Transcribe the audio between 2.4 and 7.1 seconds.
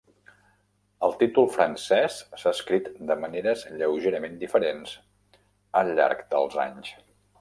s'ha escrit de maneres lleugerament diferents al llarg dels anys.